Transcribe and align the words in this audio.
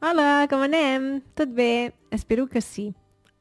Hola, 0.00 0.46
com 0.48 0.62
anem? 0.64 1.20
Tot 1.36 1.50
bé? 1.52 1.92
Espero 2.08 2.46
que 2.48 2.62
sí. 2.64 2.86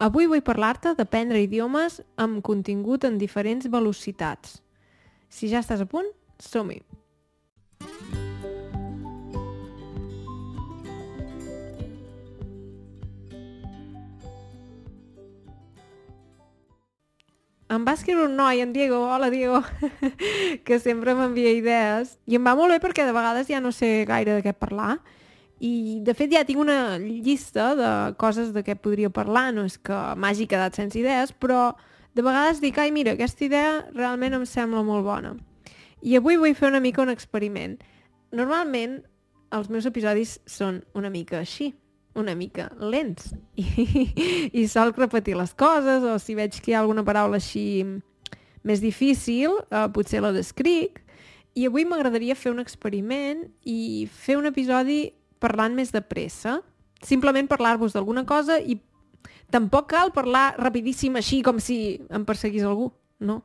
Avui 0.03 0.25
vull 0.27 0.41
parlar-te 0.43 0.91
d'aprendre 0.97 1.39
idiomes 1.39 2.01
amb 2.19 2.41
contingut 2.43 3.05
en 3.07 3.15
diferents 3.15 3.69
velocitats. 3.71 4.57
Si 5.31 5.47
ja 5.47 5.61
estàs 5.63 5.79
a 5.79 5.87
punt, 5.87 6.09
som-hi! 6.35 6.81
em 17.69 17.85
va 17.85 17.93
escriure 17.93 18.25
un 18.25 18.35
noi, 18.35 18.59
en 18.59 18.73
Diego, 18.73 18.99
hola 19.07 19.29
Diego, 19.29 19.61
que 20.67 20.79
sempre 20.83 21.13
m'envia 21.15 21.53
idees, 21.55 22.17
i 22.27 22.35
em 22.35 22.43
va 22.43 22.57
molt 22.57 22.73
bé 22.73 22.81
perquè 22.83 23.05
de 23.07 23.15
vegades 23.15 23.47
ja 23.47 23.61
no 23.63 23.71
sé 23.71 24.03
gaire 24.09 24.35
de 24.35 24.43
què 24.43 24.55
parlar, 24.57 24.97
i, 25.59 25.99
de 26.07 26.13
fet, 26.15 26.31
ja 26.31 26.45
tinc 26.47 26.61
una 26.63 26.97
llista 26.97 27.73
de 27.75 27.91
coses 28.19 28.53
de 28.55 28.63
què 28.63 28.77
podria 28.79 29.11
parlar, 29.11 29.49
no 29.55 29.65
és 29.67 29.75
que 29.75 29.97
m'hagi 30.15 30.47
quedat 30.47 30.77
sense 30.79 30.95
idees, 30.99 31.33
però 31.35 31.73
de 32.15 32.23
vegades 32.23 32.61
dic, 32.63 32.79
ai, 32.79 32.93
mira, 32.95 33.13
aquesta 33.13 33.43
idea 33.45 33.73
realment 33.91 34.37
em 34.39 34.45
sembla 34.47 34.85
molt 34.87 35.03
bona. 35.07 35.35
I 35.99 36.15
avui 36.15 36.39
vull 36.39 36.55
fer 36.55 36.69
una 36.71 36.79
mica 36.79 37.03
un 37.03 37.11
experiment. 37.11 37.75
Normalment, 38.31 39.01
els 39.51 39.67
meus 39.67 39.87
episodis 39.89 40.37
són 40.47 40.79
una 40.95 41.11
mica 41.11 41.41
així, 41.41 41.73
una 42.15 42.37
mica 42.39 42.69
lents, 42.79 43.33
i, 43.59 43.67
i 44.63 44.65
sol 44.71 44.95
repetir 44.95 45.35
les 45.35 45.51
coses, 45.59 46.07
o 46.07 46.15
si 46.23 46.39
veig 46.39 46.55
que 46.55 46.71
hi 46.71 46.77
ha 46.77 46.85
alguna 46.85 47.03
paraula 47.03 47.41
així 47.41 47.83
més 48.63 48.79
difícil, 48.79 49.59
eh, 49.67 49.85
potser 49.91 50.23
la 50.23 50.31
descric, 50.35 51.03
i 51.59 51.67
avui 51.67 51.83
m'agradaria 51.83 52.37
fer 52.37 52.53
un 52.53 52.61
experiment 52.63 53.43
i 53.67 54.07
fer 54.07 54.37
un 54.39 54.47
episodi 54.47 55.09
parlant 55.39 55.75
més 55.75 55.93
de 55.95 56.01
pressa, 56.03 56.59
simplement 57.05 57.47
parlar-vos 57.47 57.95
d'alguna 57.95 58.25
cosa 58.27 58.59
i 58.59 58.79
tampoc 59.51 59.89
cal 59.91 60.11
parlar 60.13 60.53
rapidíssim 60.59 61.15
així 61.17 61.41
com 61.45 61.59
si 61.63 61.99
em 62.11 62.25
perseguís 62.27 62.67
algú, 62.67 62.91
no? 63.19 63.41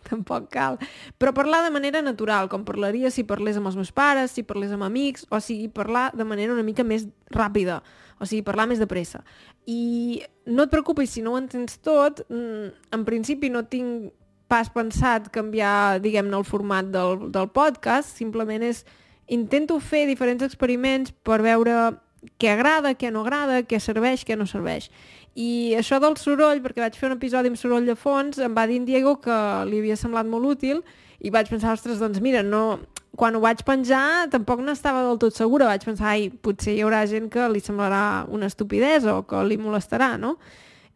Tampoc 0.08 0.48
cal. 0.52 0.78
Però 1.20 1.32
parlar 1.36 1.62
de 1.64 1.72
manera 1.74 2.00
natural, 2.02 2.48
com 2.48 2.64
parlaria 2.64 3.10
si 3.12 3.24
parlés 3.28 3.58
amb 3.60 3.68
els 3.68 3.76
meus 3.76 3.90
pares, 3.92 4.32
si 4.32 4.44
parlés 4.46 4.72
amb 4.72 4.86
amics, 4.86 5.26
o 5.28 5.40
sigui, 5.44 5.68
parlar 5.68 6.10
de 6.16 6.24
manera 6.24 6.54
una 6.54 6.64
mica 6.64 6.84
més 6.86 7.06
ràpida, 7.34 7.80
o 8.18 8.28
sigui, 8.28 8.44
parlar 8.46 8.68
més 8.70 8.80
de 8.80 8.88
pressa. 8.88 9.22
I 9.68 10.22
no 10.48 10.64
et 10.64 10.72
preocupis 10.72 11.12
si 11.12 11.24
no 11.24 11.34
ho 11.34 11.40
entens 11.40 11.78
tot, 11.84 12.24
mm, 12.28 12.94
en 12.96 13.04
principi 13.04 13.50
no 13.52 13.66
tinc 13.68 14.12
pas 14.50 14.70
pensat 14.72 15.28
canviar, 15.30 16.00
diguem-ne, 16.02 16.36
el 16.36 16.44
format 16.44 16.88
del, 16.90 17.28
del 17.30 17.50
podcast, 17.54 18.16
simplement 18.16 18.64
és 18.66 18.84
intento 19.30 19.78
fer 19.80 20.04
diferents 20.10 20.42
experiments 20.44 21.14
per 21.24 21.40
veure 21.46 21.96
què 22.40 22.50
agrada, 22.52 22.92
què 22.98 23.10
no 23.14 23.22
agrada, 23.24 23.62
què 23.64 23.80
serveix, 23.80 24.26
què 24.26 24.36
no 24.36 24.46
serveix. 24.50 24.90
I 25.38 25.76
això 25.78 26.00
del 26.02 26.16
soroll, 26.18 26.60
perquè 26.64 26.82
vaig 26.82 26.96
fer 26.98 27.08
un 27.08 27.16
episodi 27.16 27.48
amb 27.48 27.58
soroll 27.58 27.86
de 27.86 27.94
fons, 27.96 28.40
em 28.42 28.56
va 28.56 28.66
dir 28.66 28.80
en 28.80 28.88
Diego 28.88 29.14
que 29.22 29.36
li 29.70 29.78
havia 29.80 29.96
semblat 29.96 30.28
molt 30.28 30.48
útil 30.56 30.82
i 31.20 31.30
vaig 31.30 31.48
pensar, 31.52 31.76
ostres, 31.76 32.00
doncs 32.02 32.20
mira, 32.20 32.42
no... 32.42 32.80
quan 33.16 33.34
ho 33.36 33.40
vaig 33.42 33.62
penjar 33.66 34.28
tampoc 34.32 34.62
n'estava 34.64 35.02
del 35.04 35.18
tot 35.20 35.36
segura, 35.36 35.66
vaig 35.68 35.84
pensar, 35.84 36.14
ai, 36.14 36.28
potser 36.30 36.74
hi 36.74 36.82
haurà 36.84 37.04
gent 37.10 37.28
que 37.30 37.48
li 37.52 37.60
semblarà 37.60 38.26
una 38.32 38.48
estupidesa 38.50 39.16
o 39.18 39.24
que 39.28 39.42
li 39.44 39.58
molestarà, 39.60 40.14
no? 40.18 40.36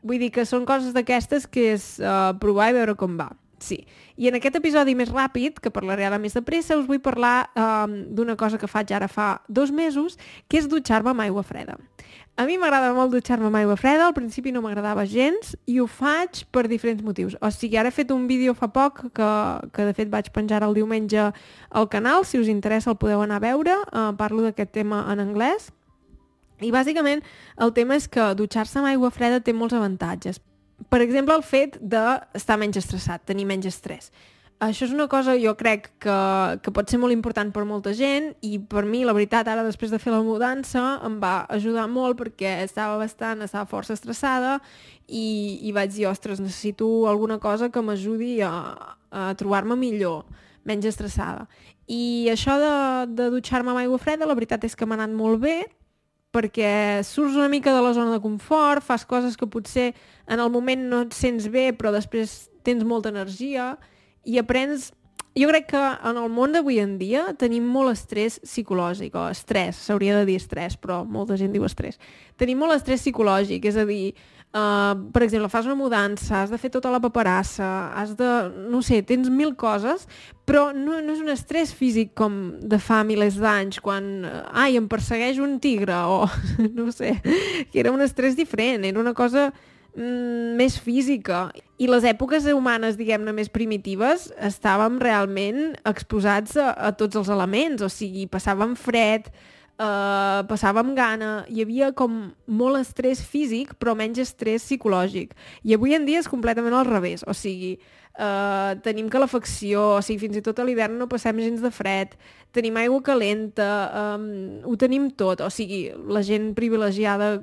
Vull 0.02 0.20
dir 0.22 0.30
que 0.32 0.44
són 0.48 0.66
coses 0.68 0.94
d'aquestes 0.94 1.46
que 1.46 1.72
és 1.74 1.88
uh, 2.00 2.32
provar 2.40 2.70
i 2.70 2.77
veure 2.78 2.94
com 2.98 3.16
va. 3.18 3.30
Sí. 3.65 3.87
I 4.20 4.29
en 4.29 4.37
aquest 4.37 4.59
episodi 4.59 4.93
més 4.98 5.09
ràpid, 5.09 5.57
que 5.62 5.73
parlaré 5.73 6.05
ara 6.05 6.19
més 6.20 6.34
de 6.37 6.43
pressa, 6.45 6.77
us 6.77 6.84
vull 6.84 7.01
parlar 7.01 7.48
um, 7.57 7.95
d'una 8.12 8.37
cosa 8.37 8.61
que 8.61 8.69
faig 8.69 8.93
ara 8.93 9.09
fa 9.09 9.39
dos 9.48 9.73
mesos, 9.73 10.19
que 10.53 10.61
és 10.61 10.69
dutxar-me 10.69 11.15
amb 11.15 11.25
aigua 11.25 11.43
freda. 11.48 11.79
A 12.37 12.45
mi 12.45 12.59
m'agrada 12.61 12.91
molt 12.92 13.15
dutxar-me 13.15 13.48
amb 13.48 13.57
aigua 13.62 13.79
freda, 13.81 14.11
al 14.11 14.12
principi 14.12 14.53
no 14.53 14.61
m'agradava 14.61 15.07
gens, 15.09 15.55
i 15.65 15.79
ho 15.81 15.89
faig 15.89 16.45
per 16.53 16.67
diferents 16.69 17.01
motius. 17.07 17.39
O 17.41 17.48
sigui, 17.55 17.81
ara 17.81 17.89
he 17.89 17.97
fet 17.97 18.12
un 18.12 18.29
vídeo 18.29 18.53
fa 18.59 18.69
poc, 18.69 19.07
que, 19.17 19.33
que 19.73 19.89
de 19.89 19.97
fet 19.97 20.13
vaig 20.13 20.29
penjar 20.35 20.61
el 20.69 20.77
diumenge 20.77 21.30
al 21.33 21.89
canal, 21.89 22.29
si 22.29 22.42
us 22.42 22.53
interessa 22.53 22.92
el 22.92 23.01
podeu 23.01 23.24
anar 23.24 23.41
a 23.41 23.47
veure, 23.48 23.80
uh, 23.80 24.11
parlo 24.20 24.45
d'aquest 24.45 24.77
tema 24.77 25.07
en 25.14 25.24
anglès, 25.24 25.70
i 26.61 26.69
bàsicament 26.70 27.24
el 27.64 27.73
tema 27.74 27.97
és 27.97 28.05
que 28.13 28.35
dutxar-se 28.36 28.79
amb 28.79 28.92
aigua 28.92 29.11
freda 29.11 29.41
té 29.42 29.57
molts 29.57 29.74
avantatges 29.74 30.39
per 30.90 31.01
exemple, 31.02 31.35
el 31.35 31.45
fet 31.46 31.77
d'estar 31.80 32.58
menys 32.61 32.79
estressat, 32.80 33.24
tenir 33.27 33.46
menys 33.48 33.68
estrès. 33.70 34.11
Això 34.62 34.86
és 34.86 34.92
una 34.95 35.08
cosa, 35.11 35.35
jo 35.36 35.52
crec, 35.58 35.89
que, 36.01 36.17
que 36.62 36.73
pot 36.73 36.89
ser 36.89 37.01
molt 37.02 37.12
important 37.12 37.51
per 37.52 37.64
molta 37.67 37.92
gent 37.96 38.30
i 38.46 38.57
per 38.58 38.85
mi, 38.86 39.02
la 39.05 39.12
veritat, 39.17 39.48
ara 39.51 39.64
després 39.67 39.90
de 39.90 39.98
fer 40.01 40.12
la 40.14 40.23
mudança 40.24 40.83
em 41.05 41.18
va 41.20 41.42
ajudar 41.52 41.89
molt 41.90 42.17
perquè 42.20 42.61
estava 42.62 42.96
bastant, 43.01 43.42
estava 43.42 43.68
força 43.68 43.96
estressada 43.98 44.61
i, 45.08 45.58
i 45.67 45.74
vaig 45.74 45.92
dir, 45.96 46.07
ostres, 46.08 46.40
necessito 46.40 46.86
alguna 47.11 47.41
cosa 47.42 47.68
que 47.68 47.83
m'ajudi 47.83 48.39
a, 48.46 48.55
a 49.11 49.27
trobar-me 49.36 49.77
millor, 49.77 50.23
menys 50.64 50.86
estressada. 50.89 51.48
I 51.91 52.30
això 52.33 52.55
de, 52.62 52.74
de 53.18 53.30
dutxar-me 53.35 53.74
amb 53.74 53.83
aigua 53.83 54.01
freda, 54.01 54.30
la 54.30 54.39
veritat 54.39 54.64
és 54.64 54.79
que 54.79 54.86
m'ha 54.86 54.96
anat 55.02 55.12
molt 55.12 55.42
bé, 55.42 55.64
perquè 56.34 57.05
surts 57.06 57.39
una 57.39 57.48
mica 57.52 57.72
de 57.74 57.83
la 57.84 57.95
zona 57.95 58.17
de 58.17 58.22
confort, 58.22 58.83
fas 58.83 59.06
coses 59.06 59.39
que 59.39 59.46
potser 59.46 59.92
en 60.27 60.42
el 60.42 60.50
moment 60.50 60.83
no 60.90 61.05
et 61.06 61.14
sents 61.14 61.46
bé, 61.52 61.70
però 61.77 61.95
després 61.95 62.48
tens 62.67 62.84
molta 62.84 63.14
energia 63.14 63.74
i 64.24 64.40
aprens... 64.42 64.90
Jo 65.34 65.48
crec 65.50 65.67
que 65.72 65.80
en 65.80 66.18
el 66.20 66.28
món 66.30 66.52
d'avui 66.55 66.78
en 66.78 66.95
dia 67.00 67.24
tenim 67.39 67.64
molt 67.67 67.90
estrès 67.90 68.39
psicològic, 68.45 69.17
o 69.18 69.24
estrès, 69.33 69.80
s'hauria 69.83 70.20
de 70.20 70.28
dir 70.28 70.36
estrès, 70.39 70.77
però 70.78 71.00
molta 71.02 71.34
gent 71.40 71.50
diu 71.55 71.67
estrès. 71.67 71.98
Tenim 72.39 72.62
molt 72.62 72.77
estrès 72.77 73.02
psicològic, 73.02 73.67
és 73.67 73.80
a 73.80 73.86
dir, 73.89 74.14
Uh, 74.55 75.11
per 75.11 75.24
exemple, 75.24 75.48
fas 75.50 75.67
una 75.67 75.74
mudança, 75.74 76.44
has 76.44 76.50
de 76.52 76.58
fer 76.62 76.68
tota 76.70 76.86
la 76.86 77.00
paperassa, 77.02 77.90
has 77.98 78.12
de... 78.14 78.28
no 78.70 78.84
sé, 78.86 79.00
tens 79.02 79.27
mil 79.27 79.56
coses, 79.58 80.05
però 80.46 80.68
no, 80.70 81.00
no 81.02 81.17
és 81.17 81.23
un 81.24 81.33
estrès 81.33 81.73
físic 81.74 82.12
com 82.14 82.36
de 82.62 82.78
fa 82.78 83.00
milers 83.02 83.40
d'anys, 83.42 83.80
quan, 83.83 84.06
uh, 84.23 84.44
ai, 84.55 84.77
em 84.78 84.86
persegueix 84.86 85.40
un 85.42 85.56
tigre, 85.58 85.98
o 86.06 86.28
no 86.78 86.86
sé, 86.94 87.17
que 87.73 87.83
era 87.83 87.90
un 87.90 88.06
estrès 88.06 88.39
diferent, 88.39 88.86
era 88.86 89.02
una 89.02 89.11
cosa 89.18 89.48
mm, 89.96 90.55
més 90.58 90.77
física. 90.80 91.48
I 91.78 91.88
les 91.90 92.06
èpoques 92.06 92.46
humanes, 92.52 92.98
diguem-ne, 93.00 93.34
més 93.34 93.50
primitives, 93.52 94.28
estàvem 94.42 95.00
realment 95.02 95.74
exposats 95.88 96.58
a, 96.60 96.72
a 96.74 96.92
tots 96.94 97.18
els 97.20 97.30
elements, 97.32 97.82
o 97.82 97.90
sigui, 97.92 98.28
passàvem 98.30 98.77
fred, 98.78 99.30
Uh, 99.74 100.46
passava 100.46 100.85
amb 100.85 100.95
gana, 100.95 101.42
hi 101.51 101.64
havia 101.64 101.89
com 101.98 102.29
molt 102.46 102.79
estrès 102.79 103.18
físic 103.27 103.73
però 103.74 103.96
menys 103.98 104.20
estrès 104.23 104.62
psicològic. 104.62 105.35
I 105.67 105.74
avui 105.74 105.96
en 105.96 106.07
dia 106.07 106.23
és 106.23 106.30
completament 106.30 106.77
al 106.79 106.86
revés. 106.86 107.27
O 107.27 107.35
sigui, 107.35 107.74
uh, 108.14 108.79
tenim 108.86 109.11
calefacció 109.11 109.96
o 109.96 110.02
sigui, 110.02 110.29
fins 110.29 110.39
i 110.39 110.45
tot 110.46 110.62
a 110.62 110.68
l'hivern 110.68 110.95
no 111.01 111.11
passem 111.11 111.42
gens 111.42 111.64
de 111.64 111.74
fred 111.74 112.14
tenim 112.55 112.77
aigua 112.79 113.02
calenta 113.02 113.68
um, 114.17 114.62
ho 114.62 114.77
tenim 114.79 115.11
tot. 115.11 115.42
O 115.42 115.51
sigui, 115.51 115.89
la 116.06 116.23
gent 116.23 116.52
privilegiada 116.55 117.42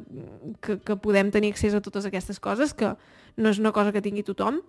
que, 0.64 0.80
que 0.80 0.96
podem 1.04 1.30
tenir 1.36 1.52
accés 1.52 1.76
a 1.76 1.84
totes 1.84 2.08
aquestes 2.08 2.40
coses 2.40 2.72
que 2.74 2.94
no 3.36 3.52
és 3.52 3.60
una 3.60 3.74
cosa 3.76 3.92
que 3.92 4.04
tingui 4.04 4.24
tothom. 4.24 4.62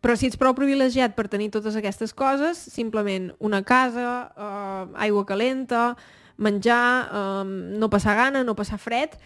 Però 0.00 0.16
si 0.16 0.30
ets 0.30 0.38
prou 0.40 0.54
privilegiat 0.56 1.16
per 1.16 1.26
tenir 1.32 1.50
totes 1.52 1.74
aquestes 1.76 2.14
coses, 2.16 2.60
simplement 2.72 3.30
una 3.40 3.60
casa, 3.64 4.32
uh, 4.32 4.86
aigua 5.00 5.26
calenta, 5.28 5.94
menjar, 6.40 7.10
um, 7.12 7.54
no 7.78 7.90
passar 7.92 8.16
gana, 8.18 8.44
no 8.44 8.56
passar 8.58 8.80
fred, 8.80 9.16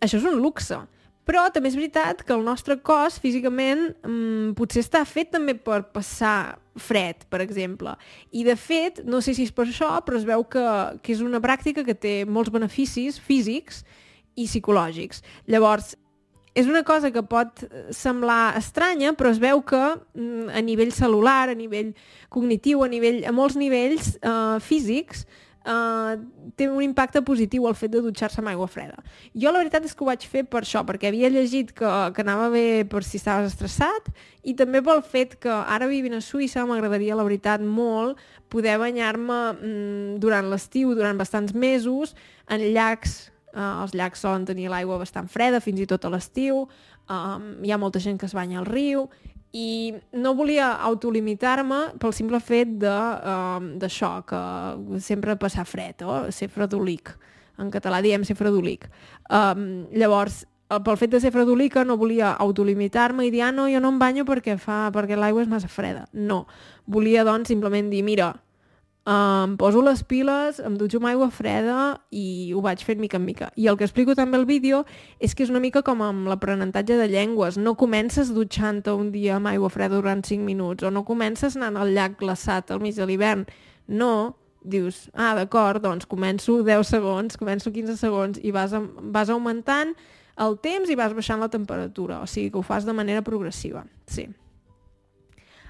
això 0.00 0.18
és 0.20 0.26
un 0.28 0.38
luxe. 0.40 0.78
Però 1.22 1.44
també 1.54 1.70
és 1.70 1.78
veritat 1.78 2.24
que 2.26 2.34
el 2.34 2.42
nostre 2.42 2.80
cos 2.82 3.20
físicament 3.22 3.92
um, 4.02 4.50
potser 4.58 4.82
està 4.82 5.04
fet 5.06 5.30
també 5.30 5.54
per 5.54 5.84
passar 5.94 6.58
fred, 6.74 7.26
per 7.30 7.42
exemple. 7.44 7.94
I 8.34 8.42
de 8.48 8.56
fet, 8.58 9.02
no 9.06 9.20
sé 9.22 9.36
si 9.36 9.46
és 9.46 9.54
per 9.54 9.68
això, 9.68 9.92
però 10.02 10.18
es 10.18 10.26
veu 10.26 10.42
que, 10.50 10.64
que 11.02 11.14
és 11.14 11.22
una 11.22 11.42
pràctica 11.42 11.84
que 11.86 11.94
té 11.94 12.22
molts 12.26 12.50
beneficis 12.50 13.20
físics 13.22 13.84
i 14.34 14.48
psicològics. 14.48 15.22
Llavors, 15.46 15.92
és 16.58 16.66
una 16.68 16.82
cosa 16.84 17.12
que 17.12 17.22
pot 17.24 17.62
semblar 17.96 18.56
estranya, 18.58 19.14
però 19.16 19.30
es 19.32 19.40
veu 19.40 19.62
que 19.64 19.80
a 19.80 20.64
nivell 20.64 20.92
celular, 20.92 21.48
a 21.48 21.56
nivell 21.56 21.94
cognitiu, 22.32 22.82
a, 22.84 22.90
nivell, 22.92 23.22
a 23.24 23.32
molts 23.32 23.56
nivells 23.56 24.16
eh, 24.18 24.58
físics, 24.60 25.24
Uh, 25.62 26.18
té 26.58 26.66
un 26.66 26.80
impacte 26.82 27.20
positiu 27.22 27.68
el 27.70 27.76
fet 27.78 27.92
de 27.92 28.00
dutxar-se 28.02 28.40
amb 28.42 28.50
aigua 28.50 28.66
freda. 28.66 28.98
Jo 29.38 29.52
la 29.52 29.60
veritat 29.62 29.84
és 29.86 29.94
que 29.94 30.02
ho 30.02 30.08
vaig 30.08 30.24
fer 30.26 30.42
per 30.50 30.64
això, 30.64 30.82
perquè 30.86 31.12
havia 31.12 31.30
llegit 31.30 31.70
que, 31.76 31.90
que 32.16 32.24
anava 32.24 32.48
bé 32.50 32.82
per 32.90 33.04
si 33.06 33.20
estaves 33.20 33.52
estressat 33.52 34.10
i 34.42 34.56
també 34.58 34.82
pel 34.82 35.04
fet 35.06 35.36
que 35.42 35.52
ara 35.52 35.86
vivint 35.86 36.18
a 36.18 36.22
Suïssa 36.24 36.66
m'agradaria 36.66 37.14
la 37.14 37.26
veritat 37.28 37.62
molt 37.62 38.18
poder 38.50 38.74
banyar-me 38.82 39.40
mm, 39.52 40.16
durant 40.22 40.50
l'estiu, 40.50 40.96
durant 40.98 41.20
bastants 41.20 41.54
mesos, 41.54 42.16
en 42.50 42.66
llacs, 42.74 43.30
uh, 43.54 43.84
els 43.84 43.94
llacs 43.94 44.26
solen 44.26 44.48
tenir 44.48 44.66
l'aigua 44.72 44.98
bastant 44.98 45.30
freda 45.30 45.62
fins 45.62 45.78
i 45.78 45.86
tot 45.86 46.04
a 46.04 46.10
l'estiu, 46.10 46.66
um, 47.06 47.52
hi 47.62 47.70
ha 47.70 47.78
molta 47.78 48.02
gent 48.02 48.18
que 48.18 48.26
es 48.26 48.34
banya 48.34 48.58
al 48.60 48.66
riu 48.66 49.06
i 49.52 49.94
no 50.16 50.32
volia 50.34 50.70
autolimitar-me 50.88 51.98
pel 52.00 52.14
simple 52.16 52.40
fet 52.40 52.72
d'això, 52.80 54.12
uh, 54.18 54.24
que 54.24 55.00
sempre 55.04 55.36
passar 55.36 55.66
fred, 55.68 56.02
o 56.02 56.24
ser 56.32 56.48
fredolic, 56.48 57.12
En 57.60 57.68
català 57.70 58.00
diem 58.02 58.24
ser 58.24 58.34
fredolic. 58.34 58.86
Um, 59.28 59.84
llavors, 59.92 60.46
pel 60.80 60.96
fet 60.96 61.12
de 61.12 61.20
ser 61.20 61.32
fredolica 61.34 61.84
no 61.84 61.98
volia 62.00 62.32
autolimitar-me 62.40 63.26
i 63.26 63.30
dir, 63.30 63.42
ah, 63.44 63.52
no, 63.52 63.66
jo 63.68 63.80
no 63.82 63.90
em 63.92 63.98
banyo 64.00 64.24
perquè, 64.28 64.56
fa, 64.58 64.86
perquè 64.94 65.18
l'aigua 65.18 65.44
és 65.44 65.50
massa 65.50 65.68
freda. 65.68 66.06
No. 66.12 66.46
Volia, 66.86 67.26
doncs, 67.28 67.52
simplement 67.52 67.90
dir, 67.92 68.02
mira, 68.06 68.32
em 69.02 69.56
poso 69.58 69.80
les 69.82 70.04
piles, 70.06 70.60
em 70.62 70.76
dutxo 70.78 71.00
amb 71.00 71.08
aigua 71.10 71.26
freda 71.34 71.76
i 72.14 72.52
ho 72.54 72.60
vaig 72.62 72.84
fent 72.86 73.00
mica 73.02 73.18
en 73.18 73.24
mica. 73.26 73.48
I 73.58 73.66
el 73.66 73.78
que 73.78 73.86
explico 73.88 74.14
també 74.14 74.38
al 74.38 74.46
vídeo 74.46 74.84
és 75.18 75.34
que 75.34 75.42
és 75.42 75.50
una 75.50 75.62
mica 75.62 75.82
com 75.82 76.04
amb 76.06 76.28
l'aprenentatge 76.30 76.98
de 77.00 77.08
llengües. 77.10 77.58
No 77.58 77.74
comences 77.74 78.30
dutxant-te 78.34 78.94
un 78.94 79.10
dia 79.10 79.36
amb 79.40 79.50
aigua 79.50 79.72
freda 79.74 79.98
durant 79.98 80.22
5 80.22 80.46
minuts 80.46 80.86
o 80.86 80.92
no 80.94 81.02
comences 81.04 81.58
anant 81.58 81.80
al 81.80 81.90
llac 81.96 82.20
glaçat 82.20 82.70
al 82.70 82.80
mig 82.80 82.94
de 82.94 83.08
l'hivern. 83.08 83.42
No, 83.88 84.36
dius, 84.62 85.08
ah, 85.14 85.34
d'acord, 85.34 85.82
doncs 85.82 86.06
començo 86.06 86.60
10 86.62 86.94
segons, 86.94 87.36
començo 87.40 87.72
15 87.74 87.98
segons 87.98 88.38
i 88.38 88.54
vas, 88.54 88.76
vas 89.02 89.32
augmentant 89.34 89.96
el 90.38 90.56
temps 90.62 90.88
i 90.88 90.96
vas 90.96 91.12
baixant 91.12 91.42
la 91.42 91.50
temperatura, 91.50 92.22
o 92.22 92.30
sigui 92.30 92.52
que 92.52 92.62
ho 92.62 92.62
fas 92.62 92.86
de 92.86 92.94
manera 92.94 93.22
progressiva, 93.26 93.82
sí. 94.06 94.28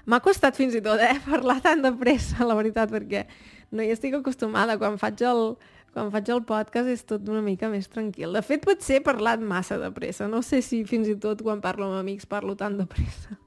M'ha 0.05 0.19
costat 0.23 0.57
fins 0.59 0.75
i 0.75 0.81
tot, 0.83 0.99
eh, 0.99 1.15
parlar 1.29 1.59
tan 1.63 1.83
de 1.83 1.93
pressa, 1.95 2.43
la 2.47 2.57
veritat, 2.59 2.91
perquè 2.91 3.25
no 3.71 3.83
hi 3.83 3.93
estic 3.93 4.17
acostumada. 4.19 4.77
Quan 4.81 4.99
faig 5.01 5.23
el, 5.27 5.55
quan 5.95 6.11
faig 6.13 6.31
el 6.33 6.43
podcast 6.47 6.91
és 6.91 7.05
tot 7.07 7.29
una 7.31 7.43
mica 7.45 7.69
més 7.71 7.87
tranquil. 7.91 8.35
De 8.35 8.43
fet, 8.45 8.63
potser 8.65 8.99
he 8.99 9.05
parlat 9.05 9.43
massa 9.43 9.79
de 9.81 9.89
pressa. 9.95 10.27
No 10.27 10.43
sé 10.45 10.61
si 10.65 10.83
fins 10.89 11.09
i 11.11 11.15
tot 11.15 11.41
quan 11.45 11.63
parlo 11.63 11.89
amb 11.89 12.01
amics 12.01 12.27
parlo 12.29 12.57
tan 12.59 12.77
de 12.81 12.87
pressa. 12.89 13.39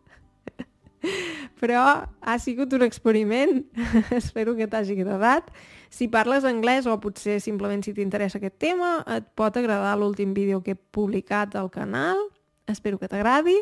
Però 1.61 1.83
ha 2.03 2.39
sigut 2.43 2.73
un 2.77 2.87
experiment. 2.87 3.61
Espero 4.21 4.57
que 4.57 4.69
t'hagi 4.71 4.97
agradat. 4.97 5.53
Si 5.93 6.09
parles 6.13 6.45
anglès 6.49 6.89
o 6.89 6.97
potser 7.01 7.39
simplement 7.41 7.85
si 7.85 7.95
t'interessa 7.97 8.41
aquest 8.41 8.57
tema, 8.63 8.99
et 9.13 9.29
pot 9.39 9.55
agradar 9.57 9.95
l'últim 10.01 10.33
vídeo 10.35 10.65
que 10.65 10.75
he 10.75 10.81
publicat 10.97 11.55
al 11.57 11.71
canal. 11.71 12.19
Espero 12.67 12.99
que 12.99 13.09
t'agradi. 13.09 13.55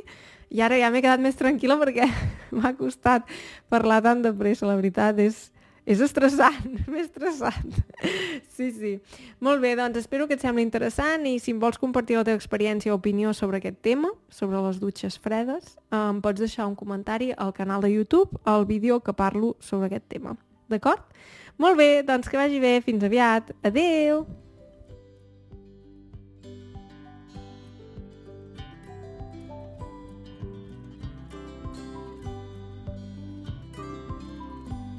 I 0.55 0.62
ara 0.65 0.79
ja 0.81 0.91
m'he 0.93 1.03
quedat 1.05 1.21
més 1.21 1.37
tranquil·la 1.37 1.77
perquè 1.81 2.06
m'ha 2.56 2.73
costat 2.79 3.29
parlar 3.73 4.01
tant 4.05 4.23
de 4.25 4.33
pressa, 4.37 4.69
la 4.69 4.77
veritat, 4.79 5.19
és, 5.21 5.51
és 5.85 6.01
estressant, 6.05 6.79
m'he 6.91 7.03
estressat. 7.03 7.81
Sí, 8.55 8.71
sí. 8.73 8.95
Molt 9.45 9.61
bé, 9.65 9.75
doncs 9.77 10.01
espero 10.01 10.29
que 10.31 10.39
et 10.39 10.45
sembli 10.45 10.65
interessant 10.65 11.27
i 11.29 11.37
si 11.43 11.53
em 11.53 11.61
vols 11.61 11.81
compartir 11.81 12.17
la 12.21 12.25
teva 12.25 12.41
experiència 12.41 12.95
o 12.95 13.01
opinió 13.01 13.35
sobre 13.37 13.61
aquest 13.61 13.83
tema, 13.85 14.12
sobre 14.33 14.62
les 14.65 14.81
dutxes 14.81 15.19
fredes, 15.21 15.75
em 15.93 16.23
pots 16.25 16.41
deixar 16.41 16.69
un 16.71 16.79
comentari 16.79 17.33
al 17.37 17.53
canal 17.56 17.85
de 17.85 17.93
YouTube, 17.93 18.41
al 18.45 18.65
vídeo 18.71 19.03
que 19.05 19.12
parlo 19.12 19.56
sobre 19.61 19.91
aquest 19.91 20.09
tema. 20.17 20.39
D'acord? 20.73 21.05
Molt 21.61 21.77
bé, 21.79 21.91
doncs 22.03 22.31
que 22.31 22.41
vagi 22.41 22.62
bé, 22.62 22.81
fins 22.83 23.05
aviat. 23.05 23.53
Adeu! 23.62 24.25